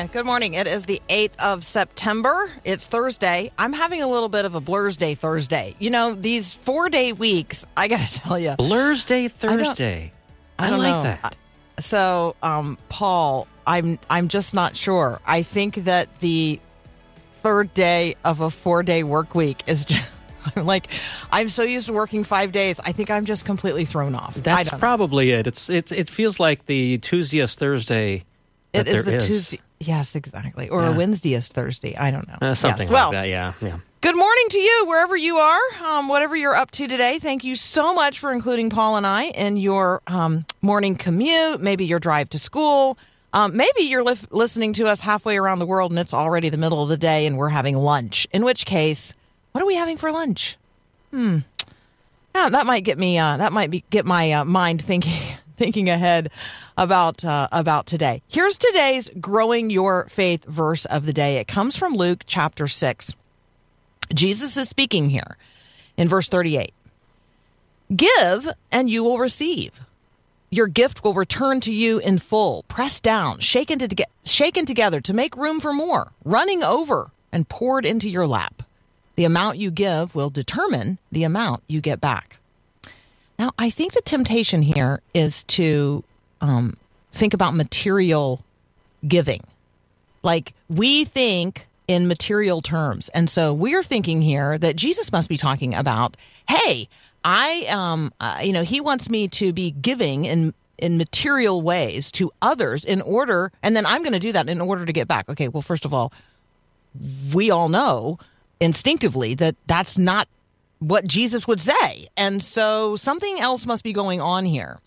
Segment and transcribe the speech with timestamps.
[0.00, 0.12] Morning.
[0.12, 0.54] Good morning.
[0.54, 2.50] It is the 8th of September.
[2.64, 3.52] It's Thursday.
[3.58, 5.74] I'm having a little bit of a Blur's Day Thursday.
[5.78, 8.54] You know, these four day weeks, I got to tell you.
[8.56, 10.12] Blur's Day Thursday.
[10.58, 11.02] I, don't like know.
[11.02, 11.36] that.
[11.80, 15.20] So, um, Paul, I'm I'm just not sure.
[15.26, 16.60] I think that the
[17.42, 20.14] third day of a four day work week is just
[20.56, 20.86] I'm like
[21.30, 22.80] I'm so used to working five days.
[22.80, 24.34] I think I'm just completely thrown off.
[24.34, 24.80] That's don't know.
[24.80, 25.46] probably it.
[25.46, 25.92] It's it.
[25.92, 28.24] It feels like the Tuesdayest Thursday.
[28.72, 29.26] It is the is.
[29.26, 29.60] Tuesday.
[29.80, 30.68] Yes, exactly.
[30.68, 30.96] Or a Yeah.
[30.96, 31.96] Wednesdayist Thursday.
[31.96, 32.48] I don't know.
[32.48, 32.92] Uh, something Yes.
[32.92, 33.28] Well, like that.
[33.28, 33.78] Yeah, yeah.
[34.02, 37.18] Good morning to you, wherever you are, um, whatever you're up to today.
[37.18, 41.84] Thank you so much for including Paul and I in your um, morning commute, maybe
[41.86, 42.98] your drive to school.
[43.32, 46.58] Um, maybe you're lif- listening to us halfway around the world and it's already the
[46.58, 48.26] middle of the day and we're having lunch.
[48.32, 49.14] In which case,
[49.52, 50.56] what are we having for lunch?
[51.10, 51.38] Hmm.
[52.34, 53.18] Yeah, that might get me.
[53.18, 55.12] Uh, that might be get my uh, mind thinking
[55.56, 56.30] thinking ahead
[56.80, 58.22] about uh, about today.
[58.26, 61.36] Here's today's growing your faith verse of the day.
[61.36, 63.14] It comes from Luke chapter six.
[64.12, 65.36] Jesus is speaking here
[65.96, 66.72] in verse 38.
[67.94, 69.72] Give and you will receive.
[70.48, 75.12] Your gift will return to you in full, pressed down, shaken, to, shaken together to
[75.12, 78.64] make room for more, running over and poured into your lap.
[79.14, 82.38] The amount you give will determine the amount you get back.
[83.38, 86.02] Now, I think the temptation here is to
[86.40, 86.76] um,
[87.12, 88.42] think about material
[89.06, 89.42] giving.
[90.22, 93.08] Like we think in material terms.
[93.10, 96.16] And so we're thinking here that Jesus must be talking about,
[96.48, 96.88] hey,
[97.24, 102.10] I um uh, you know, he wants me to be giving in in material ways
[102.12, 105.08] to others in order and then I'm going to do that in order to get
[105.08, 105.28] back.
[105.28, 106.12] Okay, well first of all,
[107.34, 108.18] we all know
[108.60, 110.28] instinctively that that's not
[110.78, 112.08] what Jesus would say.
[112.16, 114.78] And so something else must be going on here.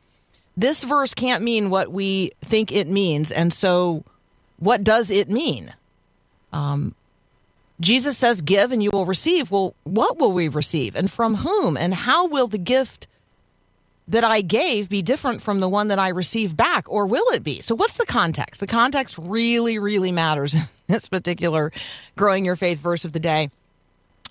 [0.55, 3.31] This verse can't mean what we think it means.
[3.31, 4.03] And so
[4.57, 5.73] what does it mean?
[6.51, 6.95] Um,
[7.79, 9.51] Jesus says, Give and you will receive.
[9.51, 11.75] Well, what will we receive and from whom?
[11.75, 13.07] And how will the gift
[14.07, 16.85] that I gave be different from the one that I receive back?
[16.87, 17.61] Or will it be?
[17.61, 18.61] So, what's the context?
[18.61, 21.71] The context really, really matters in this particular
[22.15, 23.49] growing your faith verse of the day.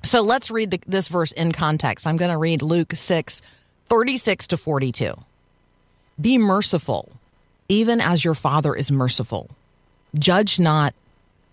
[0.04, 2.06] So, let's read the, this verse in context.
[2.06, 3.42] I'm going to read Luke 6
[3.88, 5.14] 36 to 42.
[6.20, 7.10] Be merciful,
[7.68, 9.50] even as your Father is merciful.
[10.14, 10.94] Judge not,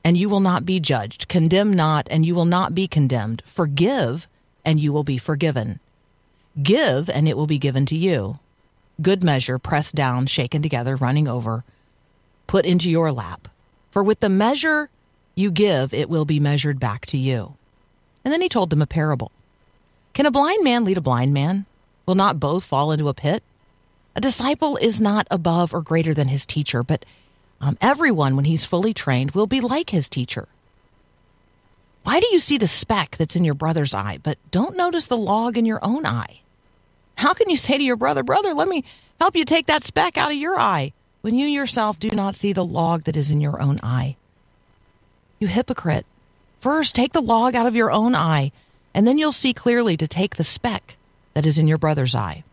[0.03, 1.28] and you will not be judged.
[1.28, 3.42] Condemn not, and you will not be condemned.
[3.46, 4.28] Forgive,
[4.66, 5.80] and you will be forgiven.
[6.62, 8.40] Give, and it will be given to you.
[9.02, 11.64] Good measure, pressed down, shaken together, running over,
[12.48, 13.48] put into your lap.
[13.92, 14.90] For with the measure
[15.36, 17.56] you give, it will be measured back to you.
[18.25, 19.31] And then he told them a parable.
[20.14, 21.66] Can a blind man lead a blind man?
[22.06, 23.42] Will not both fall into a pit?
[24.16, 27.06] A disciple is not above or greater than his teacher, but
[27.62, 30.47] um, everyone, when he's fully trained, will be like his teacher.
[32.03, 35.18] Why do you see the speck that's in your brother's eye, but don't notice the
[35.18, 36.42] log in your own eye?
[37.16, 38.84] How can you say to your brother, Brother, let me
[39.19, 42.53] help you take that speck out of your eye, when you yourself do not see
[42.53, 44.16] the log that is in your own eye?
[45.38, 46.06] You hypocrite.
[46.62, 48.52] First, take the log out of your own eye,
[48.94, 50.98] and then you'll see clearly to take the speck
[51.34, 52.44] that is in your brother's eye.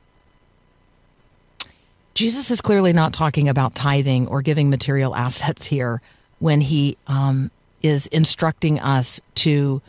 [2.17, 6.01] Jesus is clearly not talking about tithing or giving material assets here
[6.39, 7.51] when he um,
[7.83, 9.83] is instructing us to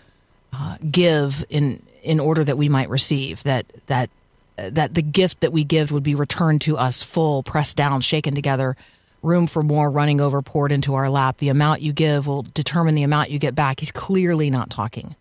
[0.52, 4.10] uh, give in in order that we might receive that that
[4.58, 8.36] that the gift that we give would be returned to us full, pressed down, shaken
[8.36, 8.76] together,
[9.24, 11.38] room for more, running over, poured into our lap.
[11.38, 13.80] The amount you give will determine the amount you get back.
[13.80, 15.16] He's clearly not talking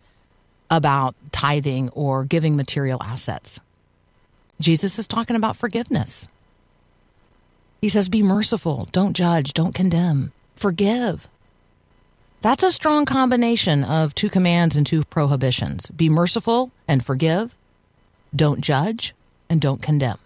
[0.69, 3.61] about tithing or giving material assets.
[4.59, 6.27] Jesus is talking about forgiveness.
[7.81, 11.27] He says, Be merciful, don't judge, don't condemn, forgive.
[12.41, 17.55] That's a strong combination of two commands and two prohibitions be merciful and forgive,
[18.35, 19.13] don't judge,
[19.49, 20.19] and don't condemn.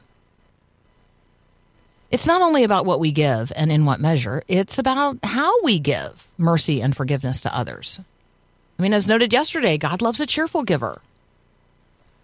[2.11, 5.79] It's not only about what we give and in what measure, it's about how we
[5.79, 8.01] give mercy and forgiveness to others.
[8.77, 11.01] I mean, as noted yesterday, God loves a cheerful giver.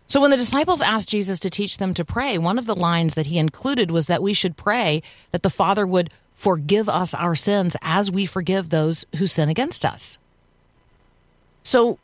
[0.07, 3.15] So when the disciples asked Jesus to teach them to pray, one of the lines
[3.15, 7.35] that he included was that we should pray that the Father would forgive us our
[7.35, 10.17] sins as we forgive those who sin against us.
[11.63, 11.99] So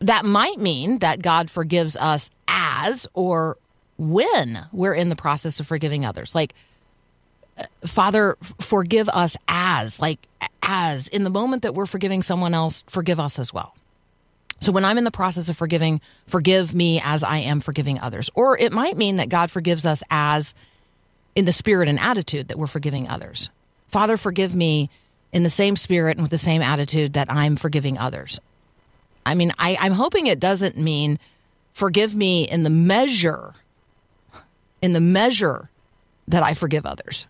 [0.00, 3.56] that might mean that God forgives us as or
[3.98, 6.34] when we're in the process of forgiving others.
[6.34, 6.54] Like,
[7.58, 10.26] uh, Father, forgive us as, like,
[10.62, 13.74] as in the moment that we're forgiving someone else, forgive us as well.
[14.60, 18.28] So when I'm in the process of forgiving, forgive me as I am forgiving others.
[18.34, 20.54] Or it might mean that God forgives us as
[21.34, 23.50] in the spirit and attitude that we're forgiving others.
[23.88, 24.88] Father, forgive me
[25.32, 28.40] in the same spirit and with the same attitude that I'm forgiving others.
[29.24, 31.18] I mean, I, I'm hoping it doesn't mean
[31.72, 33.54] forgive me in the measure,
[34.82, 35.70] in the measure
[36.26, 37.26] that I forgive others.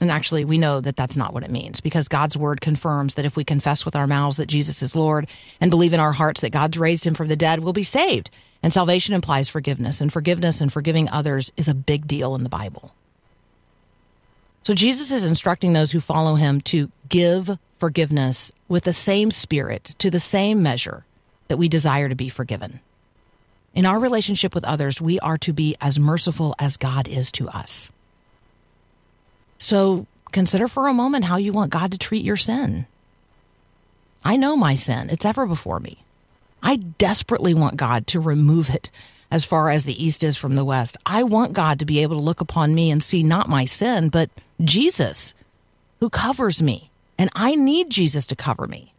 [0.00, 3.24] And actually, we know that that's not what it means because God's word confirms that
[3.24, 5.26] if we confess with our mouths that Jesus is Lord
[5.60, 8.30] and believe in our hearts that God's raised him from the dead, we'll be saved.
[8.62, 12.48] And salvation implies forgiveness, and forgiveness and forgiving others is a big deal in the
[12.48, 12.94] Bible.
[14.62, 19.94] So Jesus is instructing those who follow him to give forgiveness with the same spirit,
[19.98, 21.04] to the same measure
[21.48, 22.80] that we desire to be forgiven.
[23.74, 27.48] In our relationship with others, we are to be as merciful as God is to
[27.48, 27.90] us.
[29.58, 32.86] So consider for a moment how you want God to treat your sin.
[34.24, 35.98] I know my sin, it's ever before me.
[36.62, 38.90] I desperately want God to remove it
[39.30, 40.96] as far as the east is from the west.
[41.04, 44.08] I want God to be able to look upon me and see not my sin,
[44.08, 44.30] but
[44.62, 45.34] Jesus
[46.00, 46.90] who covers me.
[47.18, 48.92] And I need Jesus to cover me.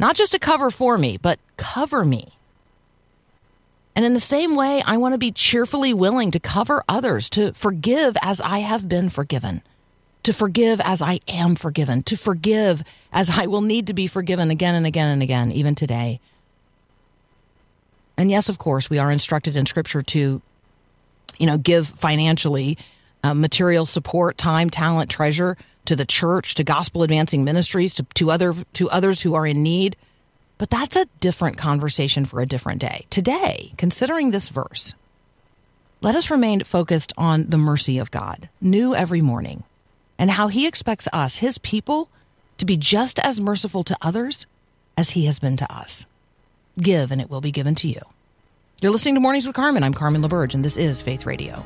[0.00, 2.32] Not just to cover for me, but cover me.
[3.94, 7.52] And in the same way, I want to be cheerfully willing to cover others, to
[7.52, 9.62] forgive as I have been forgiven,
[10.22, 14.50] to forgive as I am forgiven, to forgive as I will need to be forgiven
[14.50, 16.20] again and again and again, even today.
[18.16, 20.40] And yes, of course, we are instructed in Scripture to,
[21.38, 22.78] you know, give financially,
[23.24, 28.30] uh, material support, time, talent, treasure to the church, to gospel advancing ministries, to, to
[28.30, 29.96] other to others who are in need.
[30.62, 33.06] But that's a different conversation for a different day.
[33.10, 34.94] Today, considering this verse,
[36.00, 39.64] let us remain focused on the mercy of God, new every morning,
[40.20, 42.08] and how He expects us, His people,
[42.58, 44.46] to be just as merciful to others
[44.96, 46.06] as He has been to us.
[46.78, 48.00] Give, and it will be given to you.
[48.80, 49.82] You're listening to Mornings with Carmen.
[49.82, 51.64] I'm Carmen LaBerge, and this is Faith Radio.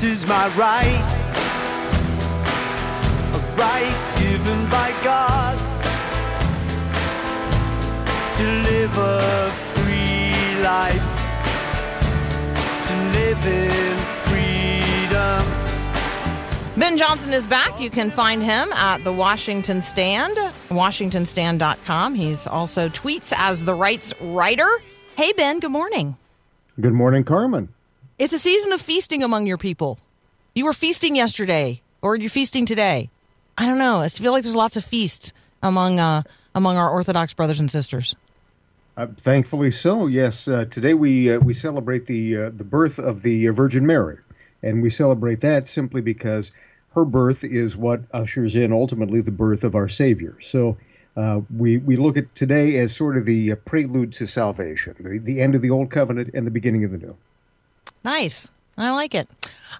[0.00, 1.02] This is my right,
[3.34, 5.58] a right given by God
[8.38, 11.04] to live a free life,
[12.86, 15.44] to live in freedom.
[16.80, 17.78] Ben Johnson is back.
[17.78, 20.38] You can find him at the Washington Stand,
[20.70, 22.14] washingtonstand.com.
[22.14, 24.80] He's also tweets as the rights writer.
[25.18, 26.16] Hey, Ben, good morning.
[26.80, 27.68] Good morning, Carmen.
[28.20, 29.98] It's a season of feasting among your people.
[30.54, 33.08] You were feasting yesterday, or you're feasting today.
[33.56, 34.00] I don't know.
[34.00, 35.32] I feel like there's lots of feasts
[35.62, 36.24] among uh,
[36.54, 38.14] among our Orthodox brothers and sisters.
[38.94, 40.46] Uh, thankfully, so yes.
[40.46, 44.18] Uh, today we uh, we celebrate the uh, the birth of the Virgin Mary,
[44.62, 46.52] and we celebrate that simply because
[46.92, 50.36] her birth is what ushers in ultimately the birth of our Savior.
[50.40, 50.76] So.
[51.16, 55.18] Uh, we, we look at today as sort of the uh, prelude to salvation, the,
[55.18, 57.16] the end of the old covenant and the beginning of the new.
[58.04, 58.50] Nice.
[58.76, 59.28] I like it.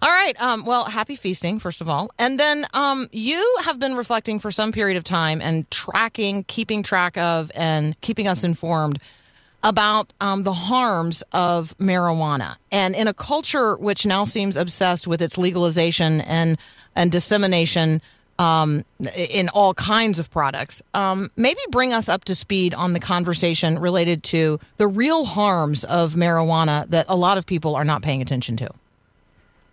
[0.02, 0.40] All right.
[0.40, 2.10] Um, well, happy feasting, first of all.
[2.18, 6.82] And then um, you have been reflecting for some period of time and tracking, keeping
[6.82, 9.00] track of, and keeping us informed
[9.62, 12.56] about um, the harms of marijuana.
[12.72, 16.58] And in a culture which now seems obsessed with its legalization and,
[16.96, 18.00] and dissemination
[18.40, 23.00] um, in all kinds of products, um, maybe bring us up to speed on the
[23.00, 28.00] conversation related to the real harms of marijuana that a lot of people are not
[28.00, 28.70] paying attention to.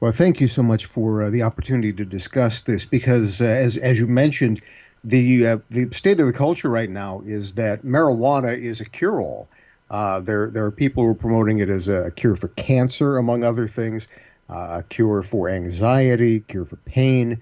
[0.01, 3.77] Well, thank you so much for uh, the opportunity to discuss this because, uh, as
[3.77, 4.61] as you mentioned,
[5.03, 9.47] the uh, the state of the culture right now is that marijuana is a cure-all.
[9.89, 13.43] Uh, there there are people who are promoting it as a cure for cancer, among
[13.43, 14.07] other things,
[14.49, 17.39] uh, a cure for anxiety, cure for pain,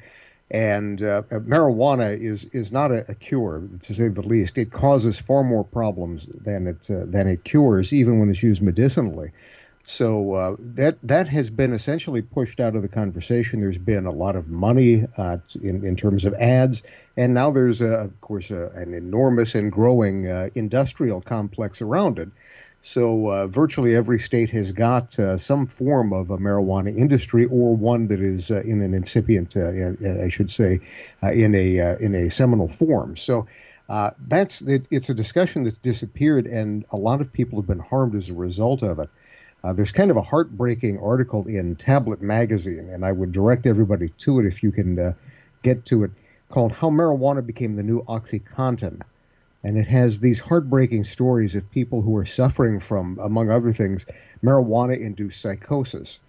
[0.52, 4.58] and uh, marijuana is is not a, a, cure to say the least.
[4.58, 9.32] It causes far more problems than it than it cures, even when it's used medicinally.
[9.88, 13.62] So uh, that that has been essentially pushed out of the conversation.
[13.62, 16.82] There's been a lot of money uh, in in terms of ads,
[17.16, 22.18] and now there's uh, of course uh, an enormous and growing uh, industrial complex around
[22.18, 22.30] it.
[22.86, 27.76] So uh, virtually every state has got uh, some form of a marijuana industry, or
[27.76, 30.82] one that is uh, in an incipient, uh, I should say,
[31.24, 33.18] uh, in a uh, in a seminal form.
[33.18, 33.48] So
[33.90, 37.80] uh, that's it, it's a discussion that's disappeared, and a lot of people have been
[37.80, 39.10] harmed as a result of it.
[39.64, 44.10] Uh, there's kind of a heartbreaking article in Tablet Magazine, and I would direct everybody
[44.20, 45.14] to it if you can uh,
[45.64, 46.12] get to it,
[46.50, 49.02] called How Marijuana Became the New Oxycontin.
[49.66, 54.06] And it has these heartbreaking stories of people who are suffering from, among other things,
[54.44, 56.20] marijuana induced psychosis.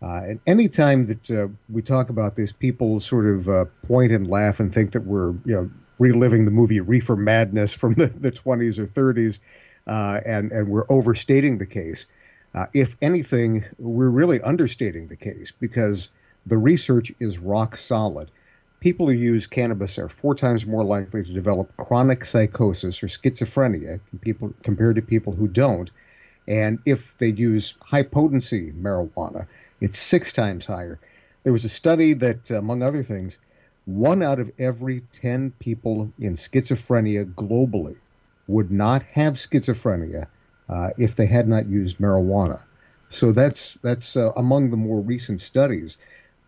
[0.00, 4.28] Uh, and anytime that uh, we talk about this, people sort of uh, point and
[4.28, 8.30] laugh and think that we're, you know, reliving the movie Reefer Madness from the, the
[8.30, 9.40] 20s or 30s,
[9.88, 12.06] uh, and, and we're overstating the case.
[12.54, 16.12] Uh, if anything, we're really understating the case because
[16.46, 18.30] the research is rock solid.
[18.80, 24.00] People who use cannabis are four times more likely to develop chronic psychosis or schizophrenia
[24.20, 25.90] people, compared to people who don't.
[26.46, 29.46] And if they use high potency marijuana,
[29.80, 30.98] it's six times higher.
[31.42, 33.38] There was a study that, among other things,
[33.86, 37.96] one out of every 10 people in schizophrenia globally
[38.48, 40.26] would not have schizophrenia
[40.68, 42.60] uh, if they had not used marijuana.
[43.08, 45.96] So that's that's uh, among the more recent studies.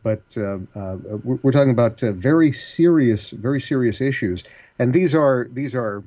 [0.08, 4.42] But uh, uh, we're, talking about uh, very serious, very serious issues,
[4.78, 6.02] and these are these are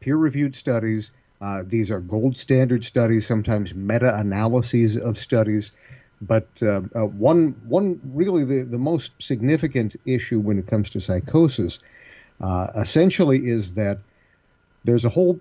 [0.00, 1.10] peer-reviewed studies.
[1.40, 5.72] Uh, these are gold standard studies, sometimes meta-analyses of studies.
[6.20, 11.78] But uh, one one really the, the most significant issue when it comes to psychosis,
[12.76, 14.00] essentially, is that
[14.84, 15.40] there's a whole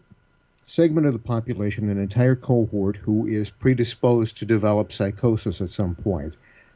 [0.63, 5.95] segment of the population, an entire cohort, who is predisposed to develop psychosis at some
[5.95, 6.33] point.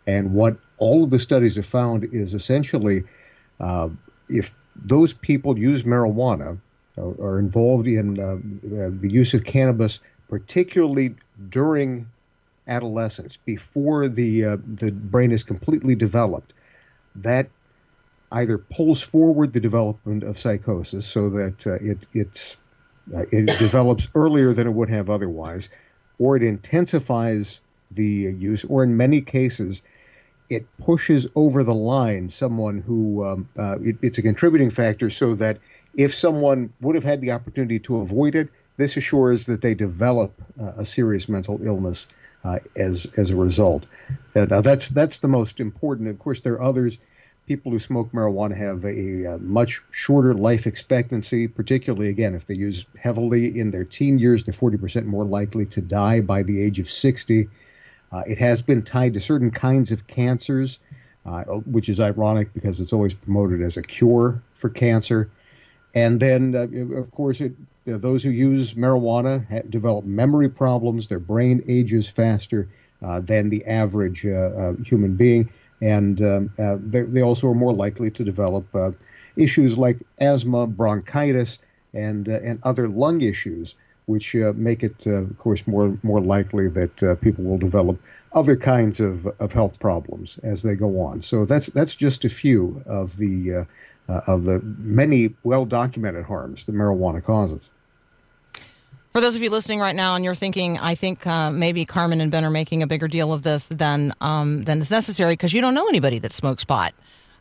[0.09, 3.03] And what all of the studies have found is essentially
[3.59, 3.89] uh,
[4.27, 6.57] if those people use marijuana
[6.97, 11.13] or are involved in uh, uh, the use of cannabis, particularly
[11.49, 12.09] during
[12.67, 16.53] adolescence, before the uh, the brain is completely developed,
[17.17, 17.49] that
[18.31, 22.57] either pulls forward the development of psychosis so that uh, it it's
[23.13, 25.69] uh, it develops earlier than it would have otherwise,
[26.17, 27.59] or it intensifies
[27.91, 29.83] the use, or in many cases,
[30.49, 35.35] it pushes over the line someone who um, uh, it, it's a contributing factor so
[35.35, 35.59] that
[35.95, 40.33] if someone would have had the opportunity to avoid it, this assures that they develop
[40.59, 42.07] uh, a serious mental illness
[42.43, 43.85] uh, as as a result.
[44.35, 46.09] And, uh, that's that's the most important.
[46.09, 46.97] Of course, there are others
[47.49, 52.53] people who smoke marijuana have a, a, much shorter life expectancy, particularly, again, if they
[52.53, 56.77] use heavily in their teen years, they're 40% more likely to die by the age
[56.79, 57.49] of 60.
[58.11, 60.79] Uh, it has been tied to certain kinds of cancers,
[61.25, 65.29] uh, which is ironic because it's always promoted as a cure for cancer.
[65.93, 67.53] And then, uh, of course, it,
[67.85, 71.07] you know, those who use marijuana develop memory problems.
[71.07, 72.67] Their brain ages faster
[73.01, 75.49] uh, than the average uh, uh, human being
[75.81, 78.65] and um, uh, they also are more likely to develop
[79.37, 81.59] issues like asthma, bronchitis,
[81.93, 83.75] and and other lung issues,
[84.09, 87.97] which uh, make it, uh, of course, more more likely that uh, people will develop
[88.33, 91.21] other kinds of, of health problems as they go on.
[91.21, 93.65] So that's that's just a few of the
[94.07, 97.61] of the many well documented harms that marijuana causes.
[99.13, 102.21] For those of you listening right now and you're thinking, I think uh, maybe Carmen
[102.21, 105.51] and Ben are making a bigger deal of this than um, than is necessary because
[105.51, 106.93] you don't know anybody that smokes pot.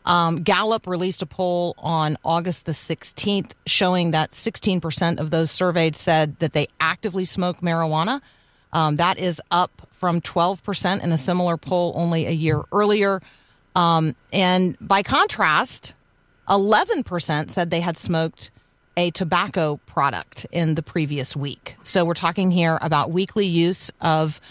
[0.05, 5.95] Um, Gallup released a poll on August the 16th showing that 16% of those surveyed
[5.95, 8.21] said that they actively smoke marijuana.
[8.73, 13.21] Um, that is up from 12% in a similar poll only a year earlier.
[13.75, 15.93] Um, and by contrast,
[16.47, 18.51] 11% said they had smoked
[18.97, 21.75] a tobacco product in the previous week.
[21.83, 24.41] So we're talking here about weekly use of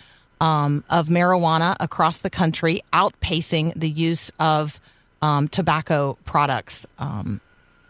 [0.41, 4.81] um, of marijuana across the country, outpacing the use of
[5.23, 6.87] um, tobacco products.
[6.99, 7.41] Um,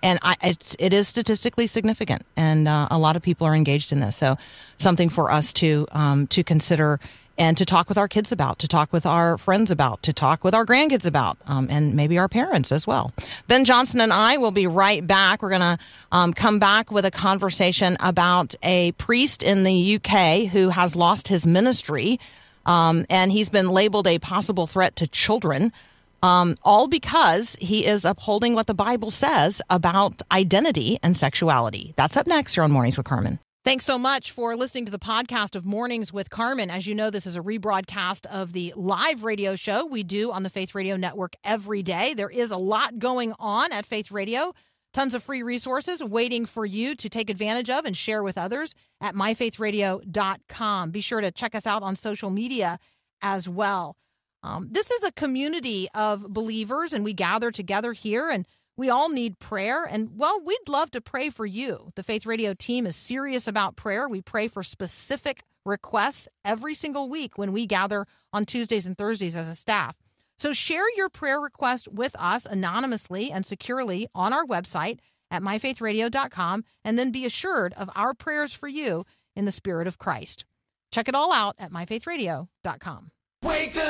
[0.02, 3.90] and I, it's, it is statistically significant, and uh, a lot of people are engaged
[3.90, 4.16] in this.
[4.16, 4.38] So,
[4.76, 7.00] something for us to um, to consider
[7.38, 10.42] and to talk with our kids about, to talk with our friends about, to talk
[10.42, 13.12] with our grandkids about, um, and maybe our parents as well.
[13.46, 15.40] Ben Johnson and I will be right back.
[15.40, 15.78] We're going to
[16.10, 21.28] um, come back with a conversation about a priest in the UK who has lost
[21.28, 22.18] his ministry,
[22.66, 25.72] um, and he's been labeled a possible threat to children.
[26.22, 31.94] Um, all because he is upholding what the Bible says about identity and sexuality.
[31.96, 33.38] That's up next here on Mornings with Carmen.
[33.64, 36.70] Thanks so much for listening to the podcast of Mornings with Carmen.
[36.70, 40.42] As you know, this is a rebroadcast of the live radio show we do on
[40.42, 42.14] the Faith Radio Network every day.
[42.14, 44.54] There is a lot going on at Faith Radio.
[44.94, 48.74] Tons of free resources waiting for you to take advantage of and share with others
[49.02, 50.90] at myfaithradio.com.
[50.90, 52.78] Be sure to check us out on social media
[53.20, 53.96] as well.
[54.42, 59.08] Um, this is a community of believers, and we gather together here, and we all
[59.08, 59.84] need prayer.
[59.84, 61.90] And well, we'd love to pray for you.
[61.96, 64.08] The Faith Radio team is serious about prayer.
[64.08, 69.36] We pray for specific requests every single week when we gather on Tuesdays and Thursdays
[69.36, 69.96] as a staff.
[70.38, 76.64] So share your prayer request with us anonymously and securely on our website at myfaithradio.com,
[76.84, 79.04] and then be assured of our prayers for you
[79.36, 80.44] in the Spirit of Christ.
[80.90, 83.10] Check it all out at myfaithradio.com.
[83.42, 83.80] Wake the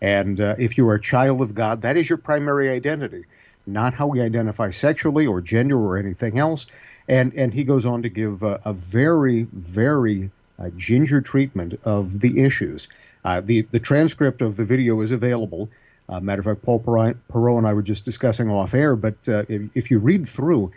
[0.00, 3.24] And uh, if you are a child of God, that is your primary identity,
[3.66, 6.66] not how we identify sexually or gender or anything else.
[7.08, 12.20] And and he goes on to give uh, a very very uh, ginger treatment of
[12.20, 12.88] the issues.
[13.24, 15.68] Uh, the the transcript of the video is available.
[16.08, 18.94] Uh, matter of fact, Paul Perot and I were just discussing off air.
[18.94, 20.72] But uh, if, if you read through,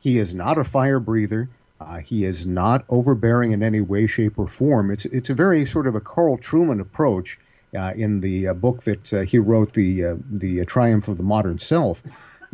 [0.00, 1.48] he is not a fire breather.
[1.80, 4.90] Uh, he is not overbearing in any way, shape, or form.
[4.90, 7.38] It's it's a very sort of a Carl Trueman approach
[7.76, 12.02] uh, in the book that he wrote, the the Triumph of the Modern Self,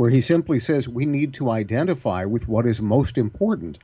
[0.01, 3.77] where he simply says we need to identify with what is most important,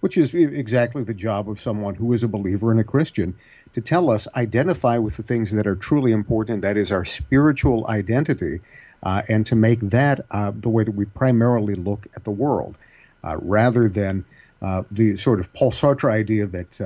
[0.00, 3.34] which is exactly the job of someone who is a believer and a Christian,
[3.74, 6.62] to tell us identify with the things that are truly important.
[6.62, 8.60] That is our spiritual identity,
[9.02, 12.78] uh, and to make that uh, the way that we primarily look at the world,
[13.22, 14.24] uh, rather than
[14.62, 16.80] uh, the sort of Paul Sartre idea that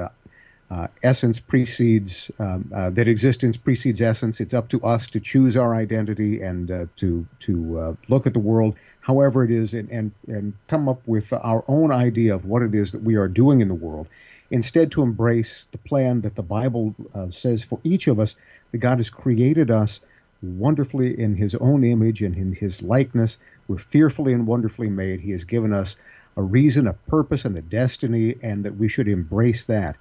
[0.73, 4.41] uh, essence precedes um, uh, that existence precedes essence.
[4.41, 8.33] It's up to us to choose our identity and uh, to to uh, look at
[8.33, 12.47] the world however it is and, and and come up with our own idea of
[12.47, 14.07] what it is that we are doing in the world.
[14.51, 18.35] Instead, to embrace the plan that the Bible uh, says for each of us,
[18.71, 20.01] that God has created us
[20.43, 23.37] wonderfully in His own image and in His likeness.
[23.69, 25.21] We're fearfully and wonderfully made.
[25.21, 25.97] He has given us
[26.37, 29.97] a reason, a purpose, and a destiny, and that we should embrace that.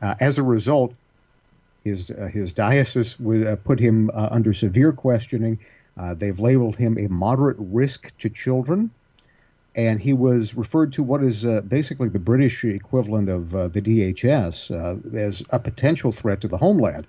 [0.00, 0.94] Uh, as a result,
[1.84, 5.58] his uh, his diocese would uh, put him uh, under severe questioning.
[5.96, 8.90] Uh, they've labeled him a moderate risk to children,
[9.74, 14.70] and he was referred to what is uh, basically the British equivalent of the DHS
[15.14, 17.06] as a potential threat to the homeland.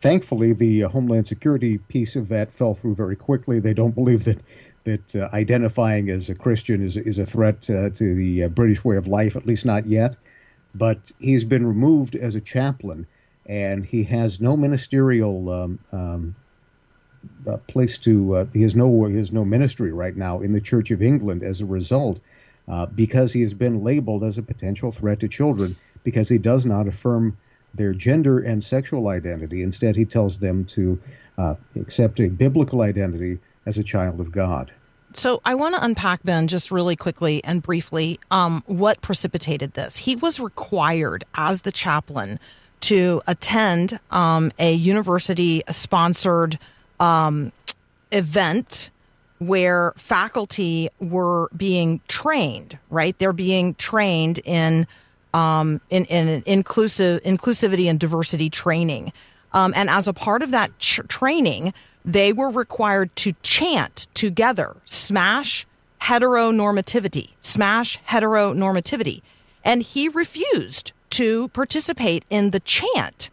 [0.00, 3.58] Thankfully, the Homeland Security piece of that fell through very quickly.
[3.58, 4.38] They don't believe that
[4.84, 9.34] that identifying as a Christian is is a threat to the British way of life,
[9.34, 10.16] at least not yet.
[10.74, 13.06] But he's been removed as a chaplain,
[13.46, 16.34] and he has no ministerial um, um,
[17.46, 18.36] uh, place to.
[18.36, 21.42] Uh, he has no he has no ministry right now in the Church of England
[21.42, 22.20] as a result,
[22.68, 26.66] uh, because he has been labeled as a potential threat to children because he does
[26.66, 27.36] not affirm
[27.74, 29.62] their gender and sexual identity.
[29.62, 31.00] Instead, he tells them to
[31.38, 34.72] uh, accept a biblical identity as a child of God.
[35.16, 39.96] So I want to unpack Ben just really quickly and briefly um, what precipitated this.
[39.96, 42.40] He was required as the chaplain
[42.80, 46.58] to attend um, a university sponsored
[46.98, 47.52] um,
[48.10, 48.90] event
[49.38, 52.78] where faculty were being trained.
[52.90, 54.86] Right, they're being trained in
[55.32, 59.12] um, in, in inclusive inclusivity and diversity training.
[59.52, 61.72] Um, and as a part of that tr- training,
[62.04, 65.66] they were required to chant together, smash
[66.02, 69.22] heteronormativity, smash heteronormativity.
[69.64, 73.30] And he refused to participate in the chant.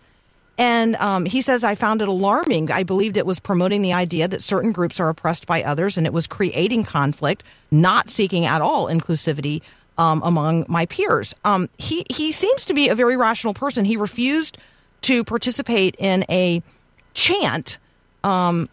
[0.58, 2.72] And um, he says, I found it alarming.
[2.72, 6.06] I believed it was promoting the idea that certain groups are oppressed by others and
[6.06, 9.62] it was creating conflict, not seeking at all inclusivity
[9.98, 11.34] um, among my peers.
[11.44, 13.86] Um, he, he seems to be a very rational person.
[13.86, 14.58] He refused
[15.02, 16.62] to participate in a
[17.14, 17.80] chant
[18.24, 18.70] um,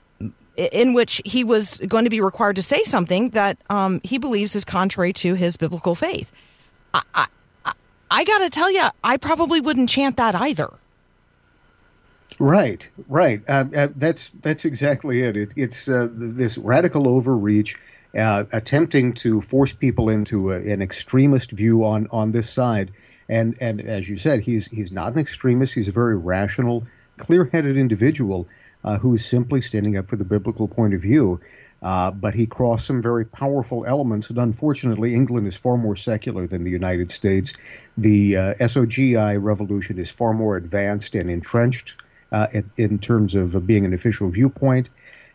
[0.59, 4.57] in which he was going to be required to say something that um, he believes
[4.57, 6.33] is contrary to his biblical faith.
[6.93, 7.73] I, I,
[8.11, 10.73] I, got to tell you, I probably wouldn't chant that either.
[12.41, 13.43] Right, right.
[13.49, 15.37] Uh, uh, that's that's exactly it.
[15.37, 17.77] it it's uh, this radical overreach,
[18.17, 22.93] uh, attempting to force people into a, an extremist view on on this side.
[23.29, 25.75] And and as you said, he's he's not an extremist.
[25.75, 28.47] He's a very rational, clear-headed individual
[28.89, 31.39] uh, who is simply standing up for the biblical point of view.
[31.83, 36.47] Uh, but he crossed some very powerful elements, and unfortunately, England is far more secular
[36.47, 37.53] than the United States.
[37.99, 41.97] The uh, SOGI revolution is far more advanced and entrenched
[42.33, 42.47] uh,
[42.77, 44.89] in, terms of uh, being an official viewpoint,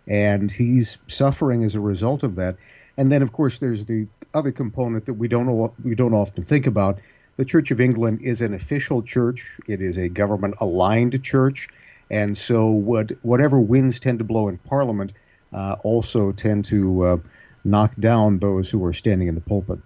[0.08, 2.58] and he's suffering as a result of that.
[2.98, 6.44] And then, of course, there's the other component that we don't know, we don't often
[6.44, 7.00] think about.
[7.38, 9.60] The Church of England is an official church.
[9.68, 11.70] It is a government-aligned church,
[12.13, 15.13] and so what, whatever winds tend to blow in Parliament
[15.52, 17.17] uh, also tend to uh,
[17.63, 19.80] knock down those who are standing in the pulpit.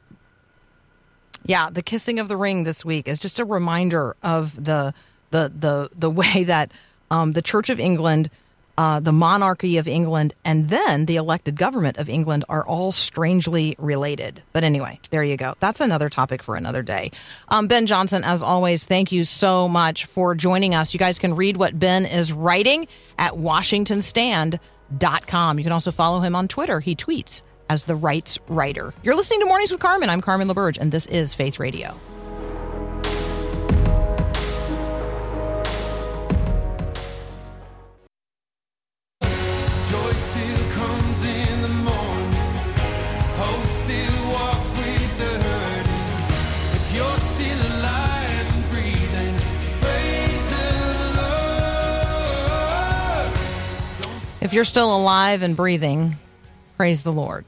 [1.45, 4.93] Yeah, the kissing of the ring this week is just a reminder of the
[5.31, 6.73] the the the way that
[7.09, 8.29] um, the Church of England,
[8.77, 13.75] uh, the monarchy of England, and then the elected government of England are all strangely
[13.79, 14.43] related.
[14.53, 15.55] But anyway, there you go.
[15.59, 17.09] That's another topic for another day.
[17.49, 20.93] Um, ben Johnson, as always, thank you so much for joining us.
[20.93, 22.87] You guys can read what Ben is writing
[23.17, 25.57] at WashingtonStand.com.
[25.57, 26.79] You can also follow him on Twitter.
[26.79, 28.93] He tweets as the rights writer.
[29.03, 30.09] You're listening to Mornings with Carmen.
[30.09, 31.95] I'm Carmen LaBerge, and this is Faith Radio.
[54.47, 56.15] If you're still alive and breathing,
[56.77, 57.43] praise the Lord.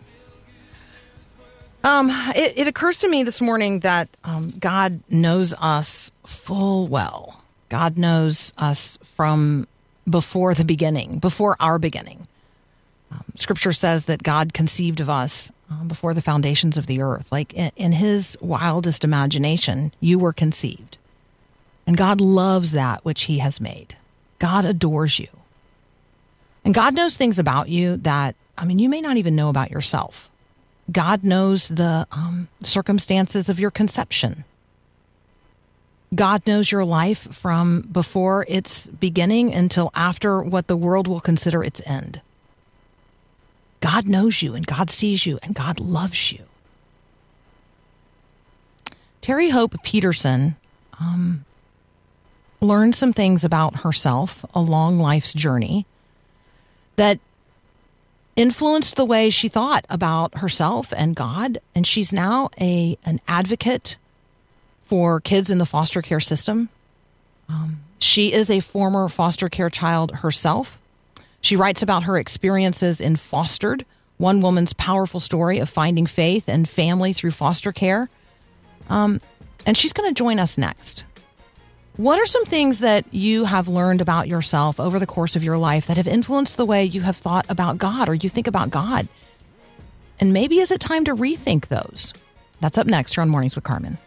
[1.81, 7.41] Um, it, it occurs to me this morning that um, God knows us full well.
[7.69, 9.65] God knows us from
[10.09, 12.27] before the beginning, before our beginning.
[13.13, 17.31] Um, scripture says that God conceived of us uh, before the foundations of the earth.
[17.31, 20.97] Like in, in his wildest imagination, you were conceived.
[21.87, 23.95] And God loves that which he has made.
[24.37, 25.29] God adores you.
[26.65, 29.71] And God knows things about you that, I mean, you may not even know about
[29.71, 30.29] yourself.
[30.91, 34.43] God knows the um, circumstances of your conception.
[36.13, 41.63] God knows your life from before its beginning until after what the world will consider
[41.63, 42.21] its end.
[43.81, 46.43] God knows you and God sees you and God loves you.
[49.21, 50.55] Terry Hope Petersen
[50.99, 51.45] um,
[52.61, 55.85] learned some things about herself along life's journey
[56.99, 57.17] that
[58.35, 61.59] influenced the way she thought about herself and God.
[61.73, 63.95] And she's now a an advocate
[64.87, 66.67] for kids in the foster care system.
[67.47, 70.77] Um, she is a former foster care child herself.
[71.39, 73.85] She writes about her experiences in Fostered,
[74.17, 78.09] one woman's powerful story of finding faith and family through foster care.
[78.89, 79.21] Um,
[79.65, 81.05] and she's going to join us next.
[81.99, 85.57] What are some things that you have learned about yourself over the course of your
[85.57, 88.69] life that have influenced the way you have thought about God or you think about
[88.69, 89.09] God?
[90.17, 92.13] And maybe is it time to rethink those?
[92.61, 93.97] That's up next here on Mornings with Carmen.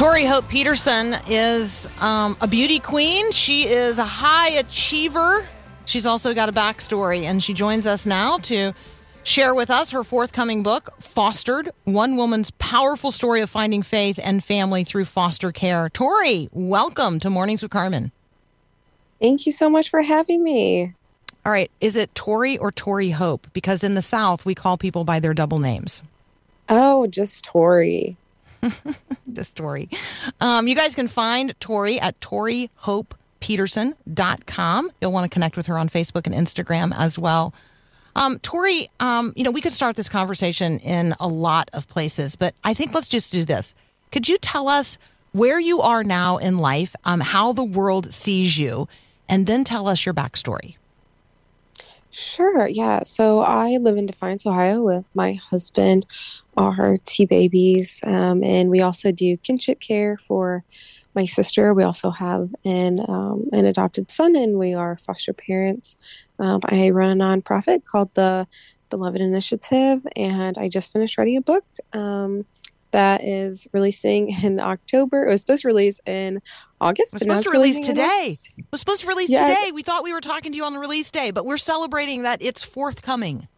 [0.00, 3.30] Tori Hope Petersen is um, a beauty queen.
[3.32, 5.46] She is a high achiever.
[5.84, 8.72] She's also got a backstory, and she joins us now to
[9.24, 14.42] share with us her forthcoming book, Fostered One Woman's Powerful Story of Finding Faith and
[14.42, 15.90] Family Through Foster Care.
[15.90, 18.10] Tori, welcome to Mornings with Carmen.
[19.20, 20.94] Thank you so much for having me.
[21.44, 23.48] All right, is it Tori or Tori Hope?
[23.52, 26.02] Because in the South, we call people by their double names.
[26.70, 28.16] Oh, just Tori.
[29.32, 29.88] Just Tori.
[30.40, 34.92] Um, you guys can find Tori at ToriHopePetersen.com.
[35.00, 37.54] You'll want to connect with her on Facebook and Instagram as well.
[38.16, 42.36] Um, Tori, um, you know, we could start this conversation in a lot of places,
[42.36, 43.74] but I think let's just do this.
[44.10, 44.98] Could you tell us
[45.32, 48.88] where you are now in life, um, how the world sees you,
[49.28, 50.74] and then tell us your backstory?
[52.10, 53.04] Sure, yeah.
[53.04, 56.06] So I live in Defiance, Ohio with my husband,
[56.64, 60.64] our two babies, um, and we also do kinship care for
[61.14, 61.74] my sister.
[61.74, 65.96] We also have an um, an adopted son, and we are foster parents.
[66.38, 68.46] Um, I run a nonprofit called the
[68.90, 72.44] Beloved Initiative, and I just finished writing a book um,
[72.92, 75.26] that is releasing in October.
[75.26, 76.40] It was supposed to release in
[76.80, 77.12] August.
[77.14, 78.36] We're supposed to release today.
[78.56, 79.46] It was supposed to release Yes.
[79.46, 79.72] today.
[79.72, 82.40] We thought we were talking to you on the release day, but we're celebrating that
[82.42, 83.48] it's forthcoming.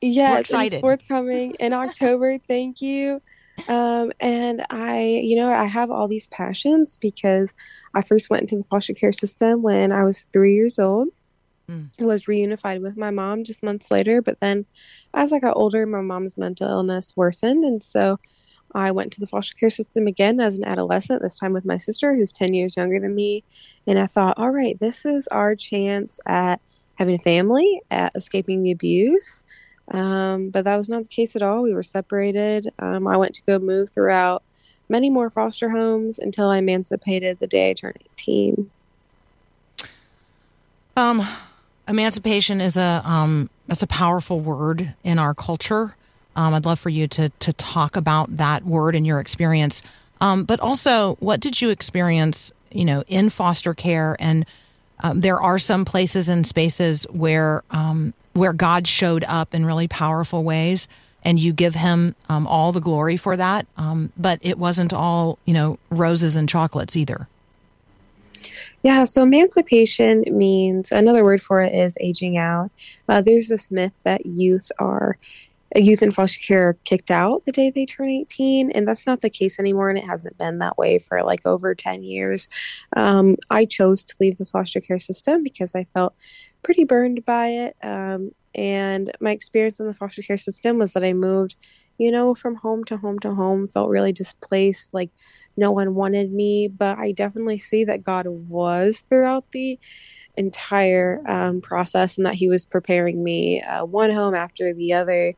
[0.00, 2.38] Yes, it's forthcoming in October.
[2.38, 3.20] Thank you.
[3.68, 7.52] Um, and I, you know, I have all these passions because
[7.94, 11.08] I first went into the foster care system when I was three years old.
[11.68, 11.90] Mm.
[12.00, 14.64] I was reunified with my mom just months later, but then
[15.12, 18.18] as I got older, my mom's mental illness worsened, and so
[18.74, 21.22] I went to the foster care system again as an adolescent.
[21.22, 23.44] This time with my sister, who's ten years younger than me,
[23.86, 26.60] and I thought, all right, this is our chance at
[26.94, 29.44] having a family, at escaping the abuse.
[29.90, 31.62] Um, but that was not the case at all.
[31.62, 32.68] We were separated.
[32.78, 34.42] Um, I went to go move throughout
[34.88, 38.70] many more foster homes until I emancipated the day I turned 18.
[40.96, 41.26] Um,
[41.86, 45.94] emancipation is a um, that's a powerful word in our culture.
[46.34, 49.82] Um, I'd love for you to to talk about that word and your experience.
[50.20, 52.50] Um, but also, what did you experience?
[52.70, 54.44] You know, in foster care, and
[55.00, 59.88] um, there are some places and spaces where um, where God showed up in really
[59.88, 60.88] powerful ways,
[61.22, 63.66] and you give Him um, all the glory for that.
[63.76, 67.28] Um, but it wasn't all you know roses and chocolates either.
[68.82, 72.70] Yeah, so emancipation means another word for it is aging out.
[73.08, 75.18] Uh, there's this myth that youth are
[75.76, 79.20] youth in foster care are kicked out the day they turn 18, and that's not
[79.20, 82.48] the case anymore, and it hasn't been that way for like over 10 years.
[82.96, 86.14] Um, I chose to leave the foster care system because I felt
[86.62, 87.76] pretty burned by it.
[87.82, 91.56] Um, and my experience in the foster care system was that I moved,
[91.98, 95.10] you know, from home to home to home, felt really displaced, like
[95.56, 96.68] no one wanted me.
[96.68, 99.78] But I definitely see that God was throughout the
[100.36, 105.34] entire um, process and that He was preparing me uh, one home after the other.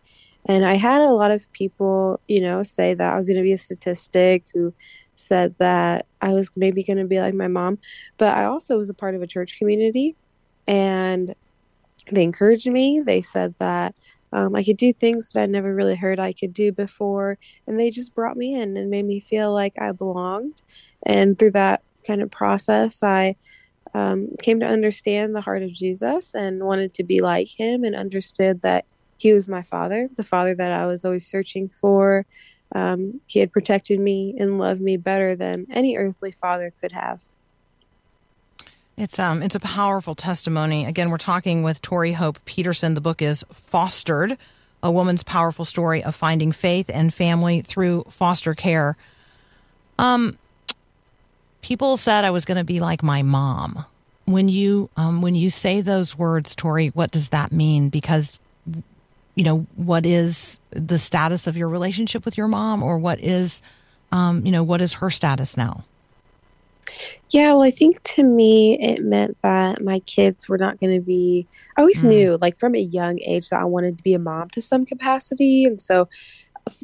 [0.47, 3.43] And I had a lot of people, you know, say that I was going to
[3.43, 4.73] be a statistic who
[5.15, 7.79] said that I was maybe going to be like my mom.
[8.17, 10.17] But I also was a part of a church community
[10.67, 11.35] and
[12.11, 13.03] they encouraged me.
[13.05, 13.95] They said that
[14.33, 17.39] um, I could do things that I never really heard I could do before.
[17.67, 20.63] And they just brought me in and made me feel like I belonged.
[21.05, 23.37] And through that kind of process, I
[23.95, 27.97] um, came to understand the heart of Jesus and wanted to be like him and
[27.97, 28.85] understood that
[29.19, 32.25] he was my father, the father that I was always searching for.
[32.75, 37.19] Um, he had protected me and loved me better than any earthly father could have.
[39.01, 40.85] It's um it's a powerful testimony.
[40.85, 42.93] Again, we're talking with Tori Hope Petersen.
[42.93, 44.37] The book is Fostered,
[44.83, 48.99] a woman's powerful story of finding faith and family through foster care.
[49.99, 50.37] Um
[51.63, 53.87] people said I was going to be like my mom.
[54.27, 57.89] When you um when you say those words, Tori, what does that mean?
[57.89, 58.39] Because
[59.35, 63.63] you know, what is the status of your relationship with your mom or what is
[64.13, 65.85] um you know, what is her status now?
[67.33, 71.01] Yeah, well, I think to me, it meant that my kids were not going to
[71.05, 71.49] be.
[71.77, 72.09] I always Mm.
[72.09, 74.85] knew, like, from a young age, that I wanted to be a mom to some
[74.85, 75.65] capacity.
[75.65, 76.09] And so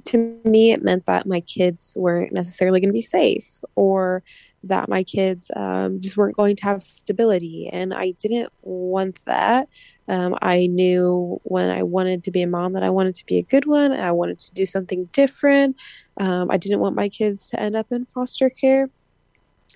[0.06, 4.22] to me, it meant that my kids weren't necessarily going to be safe or
[4.64, 7.68] that my kids um, just weren't going to have stability.
[7.72, 9.68] And I didn't want that.
[10.08, 13.38] Um, I knew when I wanted to be a mom that I wanted to be
[13.38, 13.92] a good one.
[13.92, 15.76] I wanted to do something different.
[16.18, 18.88] Um, I didn't want my kids to end up in foster care.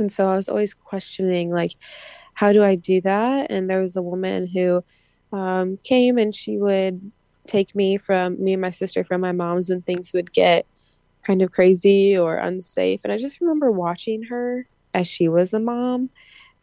[0.00, 1.72] And so I was always questioning, like,
[2.34, 3.50] how do I do that?
[3.50, 4.82] And there was a woman who
[5.32, 7.12] um, came and she would
[7.46, 10.66] take me from me and my sister from my mom's when things would get
[11.22, 13.00] kind of crazy or unsafe.
[13.04, 16.10] And I just remember watching her as she was a mom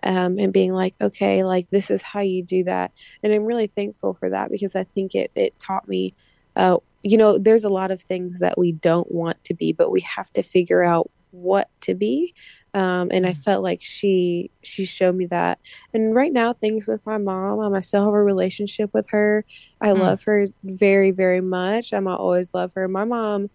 [0.04, 2.92] um, and being like, okay, like this is how you do that.
[3.24, 6.14] And I'm really thankful for that because I think it, it taught me,
[6.56, 9.92] uh, you know, there's a lot of things that we don't want to be, but
[9.92, 12.34] we have to figure out what to be
[12.74, 15.60] um, and I felt like she she showed me that.
[15.94, 19.46] And right now, things with my mom, um, I still have a relationship with her.
[19.82, 20.00] I Mm.
[20.00, 21.94] love her very very much.
[21.94, 22.88] Um, I always love her.
[22.88, 23.50] My mom,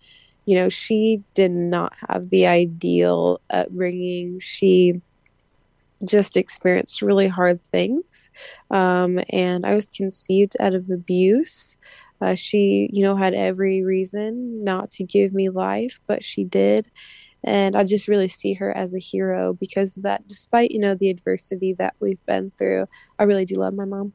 [0.46, 4.38] you know, she did not have the ideal upbringing.
[4.40, 4.94] She
[6.04, 8.30] just experienced really hard things.
[8.70, 11.76] Um, and I was conceived out of abuse.
[12.20, 16.88] Uh, she, you know, had every reason not to give me life, but she did.
[17.44, 20.94] And I just really see her as a hero because of that, despite, you know,
[20.94, 22.86] the adversity that we've been through,
[23.18, 24.12] I really do love my mom.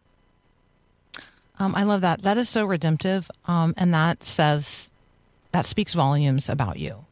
[1.59, 2.21] Um, I love that.
[2.21, 3.29] That is so redemptive.
[3.45, 4.91] Um, and that says,
[5.51, 7.05] that speaks volumes about you.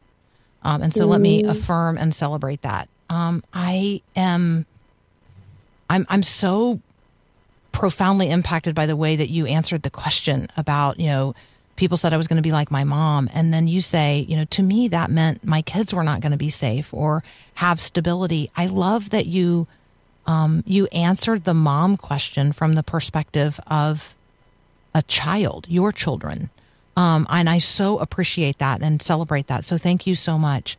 [0.62, 1.08] Um, and so mm.
[1.08, 1.50] let me mm-hmm.
[1.50, 2.88] affirm and celebrate that.
[3.10, 4.66] Um, I am,
[5.90, 6.80] I'm, I'm so
[7.72, 11.34] profoundly impacted by the way that you answered the question about, you know,
[11.76, 13.28] people said I was going to be like my mom.
[13.32, 16.32] And then you say, you know, to me, that meant my kids were not going
[16.32, 17.22] to be safe or
[17.54, 18.50] have stability.
[18.56, 19.66] I love that you,
[20.26, 24.14] um, you answered the mom question from the perspective of
[24.94, 26.50] a child, your children.
[26.96, 29.64] Um, and I so appreciate that and celebrate that.
[29.64, 30.78] So thank you so much.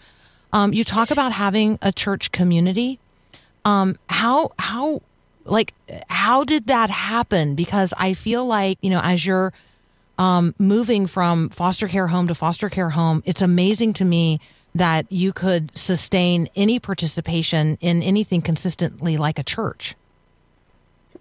[0.52, 3.00] Um, you talk about having a church community.
[3.66, 5.02] Um, how how
[5.46, 5.74] like
[6.10, 7.54] how did that happen?
[7.56, 9.54] Because I feel like you know as you're
[10.18, 14.40] um, moving from foster care home to foster care home, it's amazing to me
[14.76, 19.96] that you could sustain any participation in anything consistently like a church.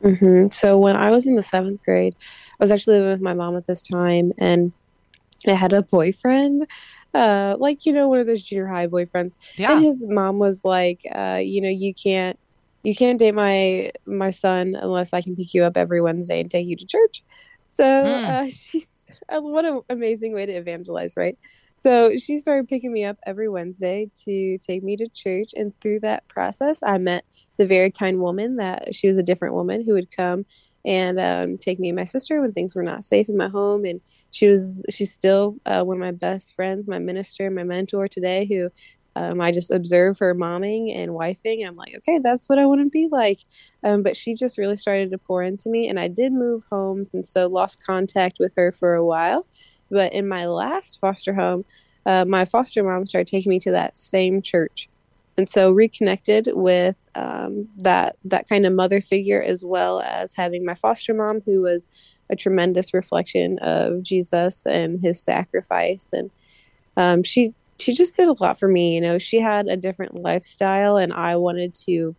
[0.02, 0.48] Mm-hmm.
[0.50, 3.56] So when I was in the seventh grade, I was actually living with my mom
[3.56, 4.72] at this time, and
[5.46, 6.66] I had a boyfriend
[7.16, 9.36] uh, like you know one of those junior high boyfriends.
[9.56, 9.72] Yeah.
[9.72, 12.38] And his mom was like, uh, you know, you can't
[12.82, 16.50] you can't date my my son unless I can pick you up every Wednesday and
[16.50, 17.22] take you to church.
[17.66, 18.28] So mm.
[18.28, 21.36] uh, she's uh, what an amazing way to evangelize, right?
[21.74, 26.00] So she started picking me up every Wednesday to take me to church, and through
[26.00, 27.24] that process, I met
[27.58, 30.46] the very kind woman that she was a different woman who would come
[30.86, 33.84] and um, take me and my sister when things were not safe in my home.
[33.84, 34.00] And
[34.30, 38.46] she was she's still uh, one of my best friends, my minister, my mentor today,
[38.46, 38.70] who
[39.16, 42.66] um, I just observe her momming and wifing, and I'm like, okay, that's what I
[42.66, 43.38] want to be like.
[43.82, 47.14] Um, but she just really started to pour into me, and I did move homes,
[47.14, 49.46] and so lost contact with her for a while.
[49.90, 51.64] But in my last foster home,
[52.04, 54.88] uh, my foster mom started taking me to that same church
[55.38, 60.64] and so reconnected with um, that that kind of mother figure as well as having
[60.64, 61.86] my foster mom who was
[62.30, 66.30] a tremendous reflection of jesus and his sacrifice and
[66.96, 70.14] um, she she just did a lot for me you know she had a different
[70.14, 72.14] lifestyle and i wanted to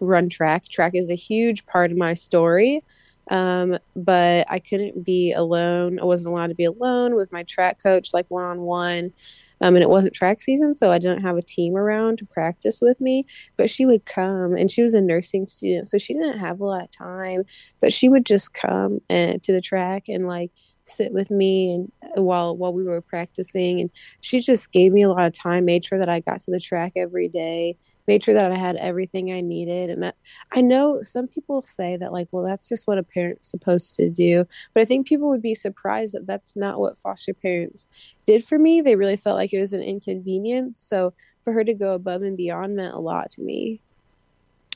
[0.00, 2.82] run track track is a huge part of my story
[3.30, 7.82] um, but i couldn't be alone i wasn't allowed to be alone with my track
[7.82, 9.12] coach like one-on-one
[9.60, 12.80] um, and it wasn't track season, so I didn't have a team around to practice
[12.80, 13.26] with me.
[13.56, 16.64] But she would come, and she was a nursing student, so she didn't have a
[16.64, 17.44] lot of time.
[17.80, 20.50] But she would just come and to the track and like
[20.90, 25.02] sit with me and uh, while while we were practicing and she just gave me
[25.02, 27.76] a lot of time made sure that i got to the track every day
[28.10, 29.88] made sure that I had everything I needed.
[29.88, 30.16] And that,
[30.52, 34.10] I know some people say that, like, well, that's just what a parent's supposed to
[34.10, 34.44] do.
[34.74, 37.86] But I think people would be surprised that that's not what foster parents
[38.26, 38.80] did for me.
[38.80, 40.76] They really felt like it was an inconvenience.
[40.76, 43.80] So for her to go above and beyond meant a lot to me.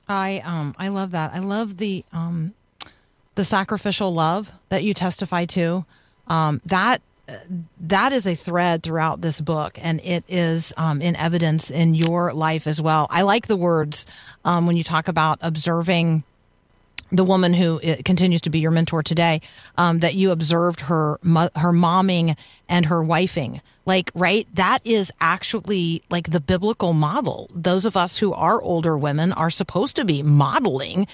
[0.09, 1.33] I um I love that.
[1.35, 2.55] I love the um
[3.35, 5.87] the sacrificial love that you testify to.
[6.26, 7.02] Um, that
[7.80, 12.32] that is a thread throughout this book, and it is um, in evidence in your
[12.32, 13.06] life as well.
[13.10, 14.06] I like the words
[14.44, 16.24] um, when you talk about observing
[17.10, 19.40] the woman who uh, continues to be your mentor today.
[19.78, 22.37] Um, that you observed her her momming
[22.68, 24.46] and her wifing, like right.
[24.54, 27.50] That is actually like the biblical model.
[27.54, 31.06] Those of us who are older women are supposed to be modeling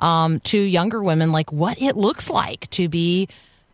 [0.00, 3.28] um, to younger women like what it looks like to be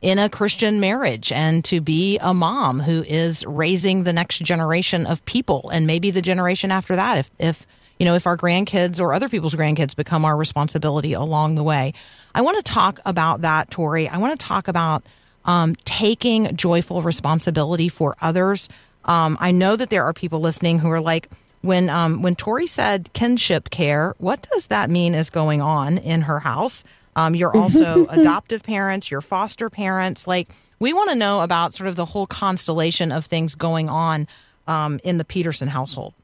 [0.05, 5.07] in a Christian marriage and to be a mom who is raising the next generation
[5.07, 7.67] of people and maybe the generation after that if if
[7.99, 11.95] you know if our grandkids or other people's grandkids become our responsibility along the way.
[12.35, 14.07] I want to talk about that, Tori.
[14.07, 15.05] I want to talk about
[15.47, 18.69] um, taking joyful responsibility for others.
[19.07, 21.31] Um, I know that there are people listening who are like,
[21.63, 26.23] when um, when Tori said kinship care, what does that mean is going on in
[26.23, 26.85] her house?
[27.17, 30.27] Um, you're also adoptive parents, you're foster parents.
[30.27, 34.27] Like, we want to know about sort of the whole constellation of things going on
[34.67, 36.15] um, in the Petersen household.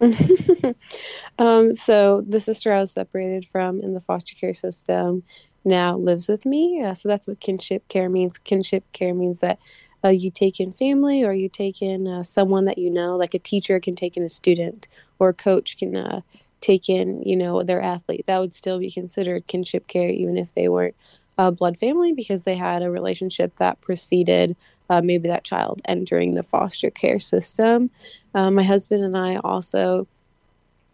[1.38, 5.22] um, so, the sister I was separated from in the foster care system
[5.64, 6.82] now lives with me.
[6.82, 8.38] Uh, so, that's what kinship care means.
[8.38, 9.58] Kinship care means that
[10.04, 13.34] uh, you take in family or you take in uh, someone that you know, like
[13.34, 14.88] a teacher can take in a student
[15.18, 16.20] or a coach can uh,
[16.62, 18.24] take in, you know, their athlete.
[18.26, 20.96] That would still be considered kinship care, even if they weren't
[21.36, 24.56] a blood family, because they had a relationship that preceded
[24.88, 27.90] uh, maybe that child entering the foster care system.
[28.34, 30.06] Um, my husband and I also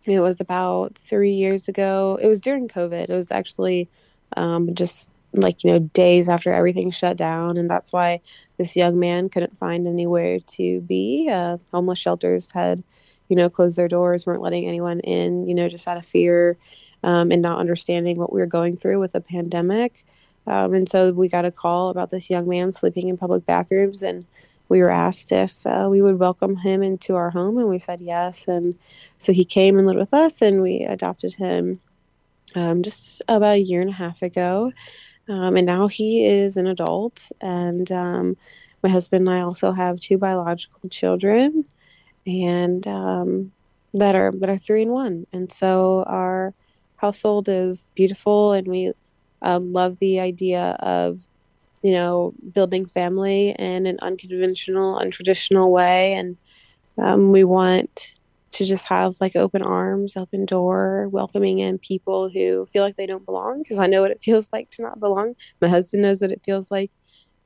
[0.06, 2.18] it was about three years ago.
[2.20, 3.10] It was during COVID.
[3.10, 3.88] It was actually
[4.36, 7.56] um, just like, you know, days after everything shut down.
[7.56, 8.20] And that's why
[8.56, 11.28] this young man couldn't find anywhere to be.
[11.30, 12.82] Uh, homeless shelters had,
[13.28, 16.56] you know, closed their doors, weren't letting anyone in, you know, just out of fear
[17.02, 20.04] um, and not understanding what we were going through with a pandemic.
[20.46, 24.02] Um, and so we got a call about this young man sleeping in public bathrooms.
[24.02, 24.24] And
[24.68, 27.58] we were asked if uh, we would welcome him into our home.
[27.58, 28.48] And we said yes.
[28.48, 28.74] And
[29.18, 31.80] so he came and lived with us, and we adopted him
[32.54, 34.72] um, just about a year and a half ago.
[35.28, 37.30] Um, and now he is an adult.
[37.40, 38.36] And um,
[38.82, 41.64] my husband and I also have two biological children,
[42.28, 43.52] and um,
[43.94, 45.26] that are that are three and one.
[45.32, 46.54] And so our
[46.96, 48.92] household is beautiful, and we
[49.42, 51.24] um, love the idea of
[51.82, 56.36] you know building family in an unconventional, untraditional way, and
[56.98, 58.12] um, we want
[58.52, 63.06] to just have like open arms, open door, welcoming in people who feel like they
[63.06, 63.62] don't belong.
[63.62, 65.34] Because I know what it feels like to not belong.
[65.60, 66.90] My husband knows what it feels like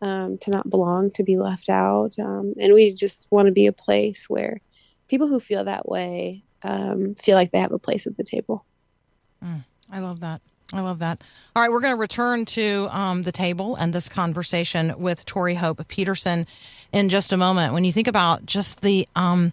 [0.01, 3.66] um, to not belong, to be left out, um, and we just want to be
[3.66, 4.61] a place where
[5.09, 8.64] people who feel that way um, feel like they have a place at the table.
[9.44, 10.40] Mm, I love that.
[10.72, 11.22] I love that.
[11.55, 15.55] All right, we're going to return to um, the table and this conversation with Tori
[15.55, 16.46] Hope Petersen
[16.92, 17.74] in just a moment.
[17.74, 19.53] When you think about just the um,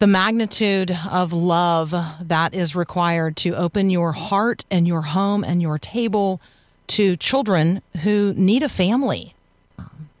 [0.00, 5.60] the magnitude of love that is required to open your heart and your home and
[5.60, 6.40] your table
[6.86, 9.34] to children who need a family.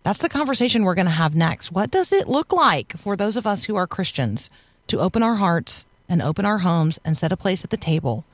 [0.02, 1.72] That's the conversation we're going to have next.
[1.72, 4.48] What does it look like for those of us who are Christians
[4.86, 8.24] to open our hearts and open our homes and set a place at the table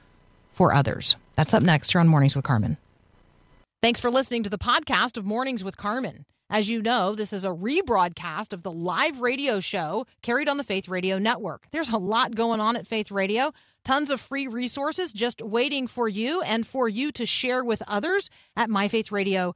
[0.53, 1.17] for others?
[1.37, 2.77] That's up next here on Mornings with Carmen.
[3.83, 6.25] Thanks for listening to the podcast of Mornings with Carmen.
[6.51, 10.65] As you know, this is a rebroadcast of the live radio show carried on the
[10.65, 11.67] Faith Radio Network.
[11.73, 13.53] There's a lot going on at Faith Radio,
[13.85, 18.31] tons of free resources just waiting for you and for you to share with others
[18.57, 19.55] at myfaithradio.com.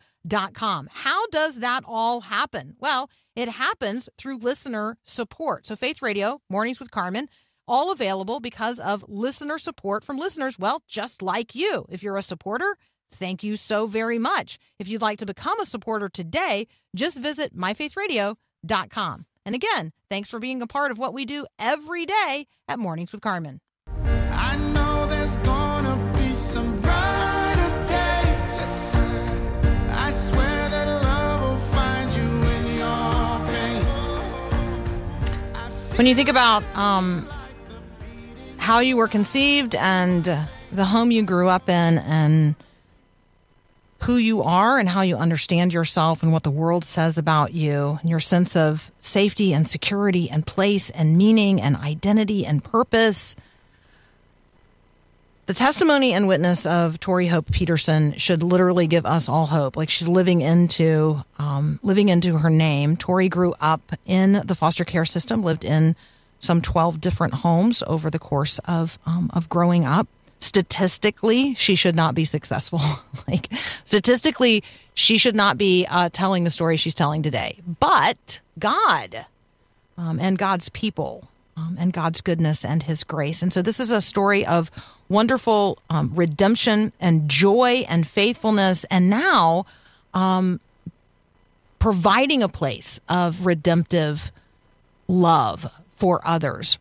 [0.90, 2.74] How does that all happen?
[2.78, 5.66] Well, it happens through listener support.
[5.66, 7.28] So, Faith Radio, Mornings with Carmen,
[7.66, 11.86] all available because of listener support from listeners, well, just like you.
[11.88, 12.76] If you're a supporter,
[13.12, 14.58] Thank you so very much.
[14.78, 19.26] If you'd like to become a supporter today, just visit myfaithradio.com.
[19.44, 23.12] And again, thanks for being a part of what we do every day at Mornings
[23.12, 23.60] with Carmen.
[35.98, 37.28] When you think about um,
[38.56, 40.24] how you were conceived and
[40.70, 42.54] the home you grew up in and
[44.02, 47.98] who you are and how you understand yourself and what the world says about you,
[48.00, 53.34] and your sense of safety and security and place and meaning and identity and purpose.
[55.48, 59.78] The testimony and witness of Tori Hope Petersen should literally give us all hope.
[59.78, 62.98] Like she's living into um, living into her name.
[62.98, 65.96] Tori grew up in the foster care system, lived in
[66.38, 70.06] some twelve different homes over the course of um, of growing up
[70.38, 72.80] statistically she should not be successful
[73.26, 73.48] like
[73.84, 79.26] statistically she should not be uh, telling the story she's telling today but god
[79.96, 81.26] um, and god's people
[81.56, 84.70] um, and god's goodness and his grace and so this is a story of
[85.08, 89.66] wonderful um, redemption and joy and faithfulness and now
[90.14, 90.60] um,
[91.78, 94.30] providing a place of redemptive
[95.06, 96.78] love for others.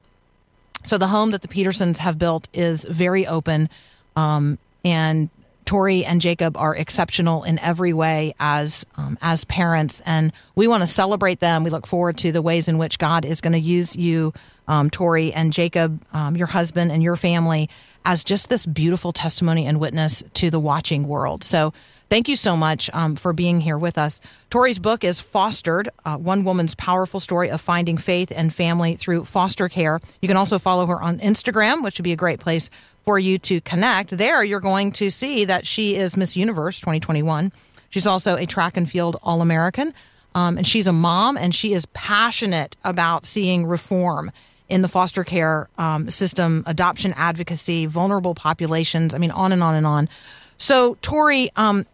[0.84, 3.70] So the home that the Petersons have built is very open,
[4.16, 5.30] um, and
[5.68, 10.82] Tori and Jacob are exceptional in every way as um, as parents, and we want
[10.82, 11.64] to celebrate them.
[11.64, 14.34] We look forward to the ways in which God is going to use you,
[14.68, 17.70] um, Tori and Jacob, um, your husband and your family,
[18.06, 21.44] as just this beautiful testimony and witness to the watching world.
[21.44, 21.74] So
[22.10, 24.22] Thank you so much um, for being here with us.
[24.50, 29.26] Tori's book is Fostered, uh, One Woman's Powerful Story of Finding Faith and Family Through
[29.26, 30.00] Foster Care.
[30.22, 32.70] You can also follow her on Instagram, which would be a great place
[33.08, 34.10] for you to connect.
[34.10, 37.54] There, you're going to see that she is Miss Universe 2021.
[37.90, 39.94] She's also a track and field All American.
[40.36, 44.30] Um, and she's a mom, and she is passionate about seeing reform
[44.68, 49.16] in the foster care um, system, adoption advocacy, vulnerable populations.
[49.16, 50.10] I mean, on and on and on.
[50.58, 51.86] So, Tori, um,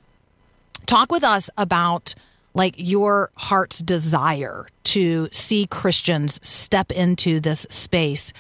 [0.86, 2.14] Talk with us about
[2.53, 8.34] like your heart's desire to see Christians step into this space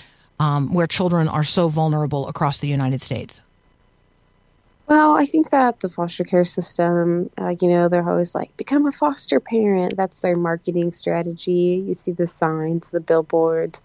[0.43, 3.39] um, where children are so vulnerable across the United States.
[4.87, 8.85] Well, I think that the foster care system, uh, you know, they're always like, become
[8.85, 9.95] a foster parent.
[9.95, 11.81] That's their marketing strategy.
[11.87, 13.81] You see the signs, the billboards.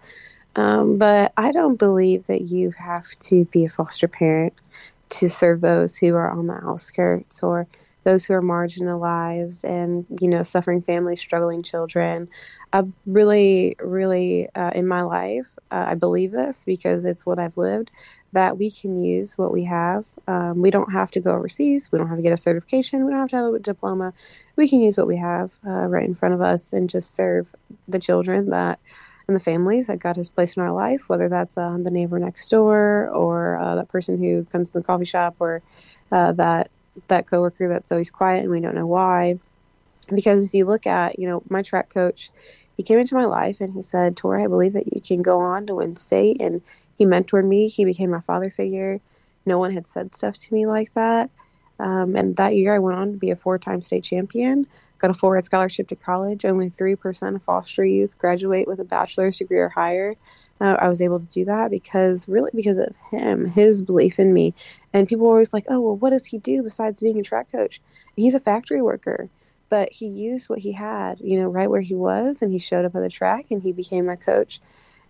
[0.57, 4.53] Um, but I don't believe that you have to be a foster parent
[5.11, 7.67] to serve those who are on the outskirts or
[8.03, 12.29] those who are marginalized and you know suffering families struggling children
[12.71, 17.57] i really really uh, in my life uh, i believe this because it's what i've
[17.57, 17.91] lived
[18.31, 20.05] that we can use what we have.
[20.27, 21.91] Um, we don't have to go overseas.
[21.91, 23.05] We don't have to get a certification.
[23.05, 24.13] We don't have to have a diploma.
[24.55, 27.55] We can use what we have uh, right in front of us and just serve
[27.87, 28.79] the children that
[29.27, 32.17] and the families that God has placed in our life, whether that's uh, the neighbor
[32.17, 35.61] next door or uh, that person who comes to the coffee shop or
[36.11, 36.69] uh, that
[37.09, 39.39] that coworker that's always quiet and we don't know why.
[40.13, 42.31] Because if you look at, you know, my track coach,
[42.79, 45.39] he came into my life and he said, Tori, I believe that you can go
[45.39, 46.37] on to win state.
[46.39, 46.61] And
[46.97, 47.67] he mentored me.
[47.67, 49.01] He became my father figure.
[49.45, 51.29] No one had said stuff to me like that.
[51.77, 54.65] Um, and that year I went on to be a four time state champion
[54.99, 56.45] got a full ride scholarship to college.
[56.45, 60.15] Only 3% of foster youth graduate with a bachelor's degree or higher.
[60.61, 64.33] Uh, I was able to do that because, really, because of him, his belief in
[64.33, 64.53] me.
[64.91, 67.49] And people were always like, oh, well, what does he do besides being a track
[67.51, 67.81] coach?
[68.17, 69.29] He's a factory worker.
[69.69, 72.85] But he used what he had, you know, right where he was, and he showed
[72.85, 74.59] up at the track and he became my coach.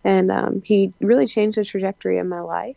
[0.03, 2.76] And um, he really changed the trajectory of my life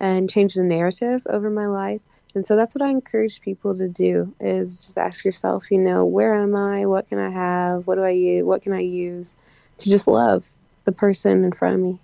[0.00, 2.00] and changed the narrative over my life
[2.34, 6.04] and so that's what I encourage people to do is just ask yourself, you know,
[6.04, 6.86] where am I?
[6.86, 7.86] What can I have?
[7.86, 8.44] What do I use?
[8.44, 9.36] What can I use
[9.78, 10.50] to just love
[10.84, 11.98] the person in front of me?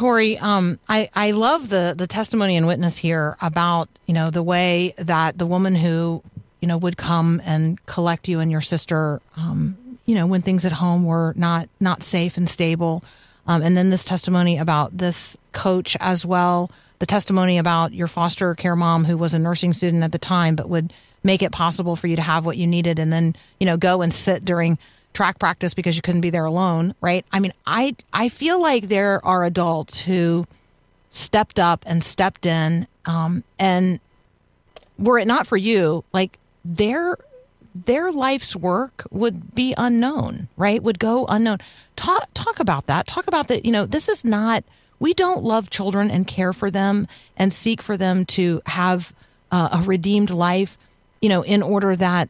[0.00, 4.42] Tori, um, I, I love the, the testimony and witness here about, you know, the
[4.42, 6.22] way that the woman who,
[6.62, 9.76] you know, would come and collect you and your sister, um,
[10.06, 13.04] you know, when things at home were not, not safe and stable,
[13.46, 18.54] um, and then this testimony about this coach as well, the testimony about your foster
[18.54, 21.94] care mom who was a nursing student at the time, but would make it possible
[21.94, 24.78] for you to have what you needed and then, you know, go and sit during
[25.12, 27.24] track practice because you couldn't be there alone, right?
[27.32, 30.46] I mean, I I feel like there are adults who
[31.10, 34.00] stepped up and stepped in um, and
[34.98, 37.16] were it not for you, like their
[37.74, 40.82] their life's work would be unknown, right?
[40.82, 41.58] Would go unknown.
[41.96, 43.06] Talk talk about that.
[43.06, 43.64] Talk about that.
[43.64, 44.64] You know, this is not.
[44.98, 49.14] We don't love children and care for them and seek for them to have
[49.50, 50.76] uh, a redeemed life.
[51.22, 52.28] You know, in order that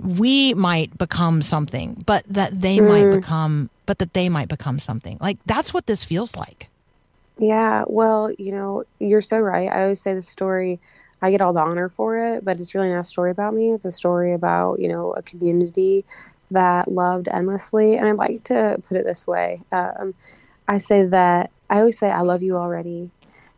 [0.00, 2.88] we might become something, but that they mm.
[2.88, 5.18] might become, but that they might become something.
[5.20, 6.68] Like that's what this feels like.
[7.38, 7.84] Yeah.
[7.86, 9.70] Well, you know, you're so right.
[9.70, 10.78] I always say the story
[11.22, 13.72] I get all the honor for it, but it's really not a story about me.
[13.72, 16.04] It's a story about, you know, a community
[16.50, 17.96] that loved endlessly.
[17.96, 20.14] And I like to put it this way um,
[20.66, 23.10] I say that, I always say, I love you already.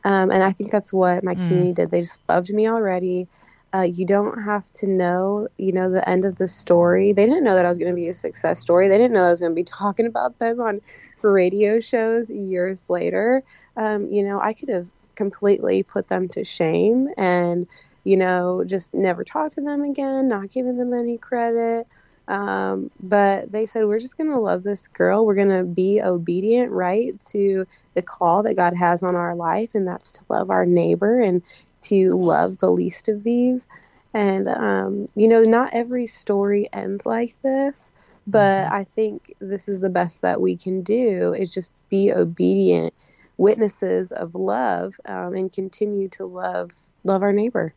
[0.05, 1.43] Um, and I think that's what my mm.
[1.43, 1.91] community did.
[1.91, 3.29] They just loved me already.
[3.75, 7.13] Uh, you don't have to know, you know, the end of the story.
[7.13, 8.89] They didn't know that I was going to be a success story.
[8.89, 10.83] They didn't know I was going to be talking about them on
[11.23, 13.43] radio shows years later.
[13.77, 17.69] Um, you know, I could have completely put them to shame and
[18.05, 21.87] you know just never talk to them again not giving them any credit
[22.29, 26.01] um, but they said we're just going to love this girl we're going to be
[26.01, 30.51] obedient right to the call that god has on our life and that's to love
[30.51, 31.43] our neighbor and
[31.83, 33.67] to love the least of these
[34.15, 37.91] and um, you know not every story ends like this
[38.27, 38.75] but mm-hmm.
[38.75, 42.95] i think this is the best that we can do is just be obedient
[43.37, 46.71] witnesses of love um, and continue to love
[47.05, 47.75] love our neighbor.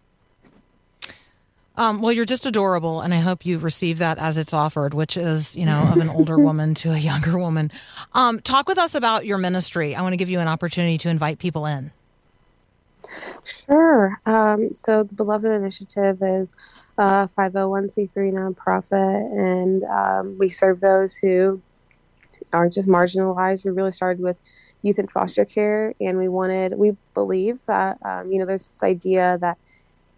[1.78, 5.18] Um, well, you're just adorable, and I hope you receive that as it's offered, which
[5.18, 7.70] is, you know, of an older woman to a younger woman.
[8.14, 9.93] Um, talk with us about your ministry.
[9.93, 11.91] I want to give you an opportunity to invite people in.
[13.43, 14.18] Sure.
[14.26, 16.53] Um, so, the Beloved Initiative is
[16.97, 21.62] a 501c3 nonprofit, and um, we serve those who
[22.53, 23.66] are just marginalized.
[23.66, 24.38] We really started with
[24.82, 28.84] youth in foster care, and we wanted, we believe that, um, you know, there's this
[28.84, 29.58] idea that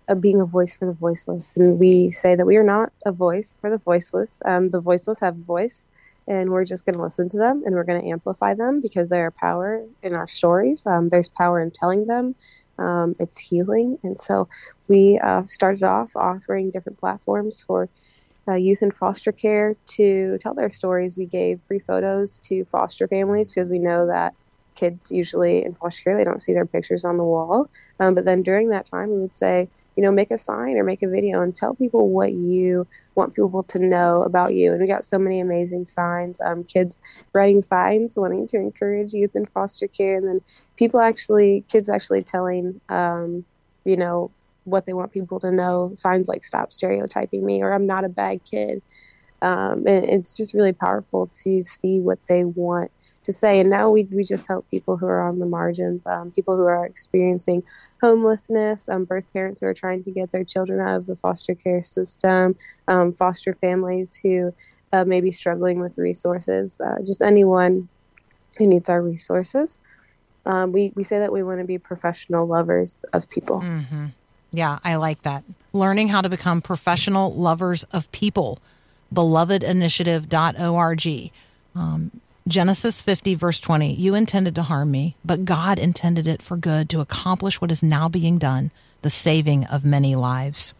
[0.09, 3.11] of being a voice for the voiceless, and we say that we are not a
[3.11, 4.41] voice for the voiceless.
[4.45, 5.85] Um, the voiceless have a voice,
[6.27, 9.09] and we're just going to listen to them, and we're going to amplify them because
[9.09, 10.85] there are power in our stories.
[10.85, 12.35] Um, there's power in telling them.
[12.77, 14.47] Um, it's healing, and so
[14.87, 17.89] we uh, started off offering different platforms for
[18.47, 21.17] uh, youth in foster care to tell their stories.
[21.17, 24.33] We gave free photos to foster families because we know that
[24.77, 27.67] kids usually in foster care they don't see their pictures on the wall
[27.99, 29.67] um, but then during that time we would say
[29.97, 33.35] you know make a sign or make a video and tell people what you want
[33.35, 34.71] people to know about you.
[34.71, 36.99] And we got so many amazing signs um, kids
[37.33, 40.41] writing signs wanting to encourage youth in foster care and then
[40.77, 43.43] people actually kids actually telling um,
[43.83, 44.31] you know
[44.65, 45.91] what they want people to know.
[45.93, 48.81] Signs like stop stereotyping me or i'm not a bad kid.
[49.41, 52.91] Um, and it's just really powerful to see what they want
[53.23, 53.59] to say.
[53.59, 56.65] And now we, we just help people who are on the margins, um, people who
[56.65, 57.61] are experiencing
[58.01, 61.55] homelessness, um, birth parents who are trying to get their children out of the foster
[61.55, 62.55] care system,
[62.87, 64.53] um, foster families who
[64.93, 67.89] uh, may be struggling with resources, uh, just anyone
[68.57, 69.79] who needs our resources.
[70.45, 73.59] Um, we, we say that we want to be professional lovers of people.
[74.51, 75.43] Yeah, I like that.
[75.73, 78.59] Learning how to become professional lovers of people.
[79.13, 81.31] Belovedinitiative.org.
[81.75, 82.11] Um,
[82.47, 83.93] Genesis 50, verse 20.
[83.95, 87.83] You intended to harm me, but God intended it for good to accomplish what is
[87.83, 88.71] now being done,
[89.01, 90.73] the saving of many lives.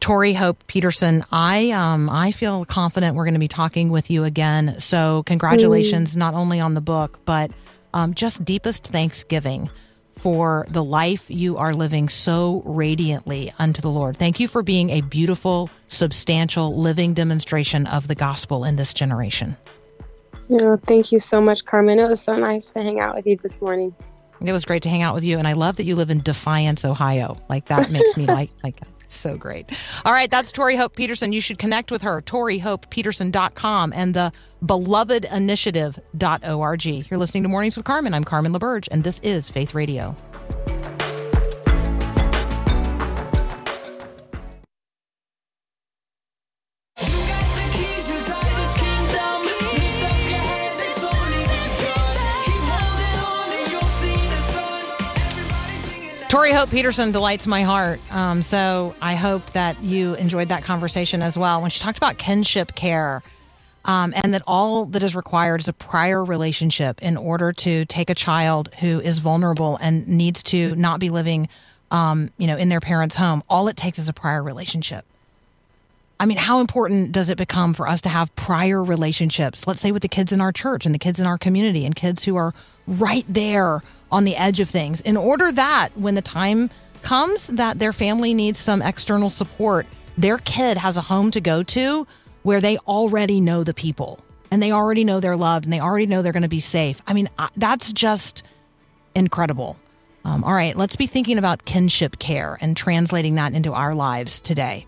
[0.00, 4.24] Tori Hope Petersen, I um, I feel confident we're going to be talking with you
[4.24, 4.78] again.
[4.78, 7.50] So congratulations, not only on the book, but
[7.94, 9.70] um, just deepest thanksgiving
[10.18, 14.18] for the life you are living so radiantly unto the Lord.
[14.18, 19.56] Thank you for being a beautiful, substantial, living demonstration of the gospel in this generation.
[20.50, 21.98] Oh, thank you so much, Carmen.
[21.98, 23.94] It was so nice to hang out with you this morning.
[24.44, 26.20] It was great to hang out with you, and I love that you live in
[26.20, 27.38] Defiance, Ohio.
[27.48, 29.66] Like that makes me like like so great.
[30.04, 31.32] All right, that's Tori Hope Petersen.
[31.32, 34.32] You should connect with her, ToriHopePetersen.com and the
[34.64, 37.10] belovedinitiative.org.
[37.10, 38.14] You're listening to Mornings with Carmen.
[38.14, 40.16] I'm Carmen LaBerge, and this is Faith Radio.
[56.44, 58.00] Tori Hope Petersen delights my heart.
[58.12, 61.62] Um, so I hope that you enjoyed that conversation as well.
[61.62, 63.22] When she talked about kinship care,
[63.86, 68.10] um, and that all that is required is a prior relationship in order to take
[68.10, 71.48] a child who is vulnerable and needs to not be living,
[71.90, 73.42] um, you know, in their parents' home.
[73.48, 75.06] All it takes is a prior relationship.
[76.20, 79.66] I mean, how important does it become for us to have prior relationships?
[79.66, 81.96] Let's say with the kids in our church and the kids in our community and
[81.96, 82.52] kids who are
[82.86, 83.82] right there
[84.14, 86.70] on the edge of things, in order that when the time
[87.02, 89.86] comes that their family needs some external support,
[90.16, 92.06] their kid has a home to go to
[92.44, 94.20] where they already know the people
[94.52, 97.02] and they already know they're loved and they already know they're going to be safe.
[97.08, 98.44] I mean, that's just
[99.16, 99.76] incredible.
[100.24, 104.40] Um, all right, let's be thinking about kinship care and translating that into our lives
[104.40, 104.86] today.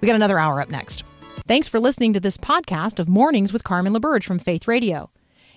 [0.00, 1.04] We got another hour up next.
[1.46, 5.11] Thanks for listening to this podcast of Mornings with Carmen LaBerge from Faith Radio.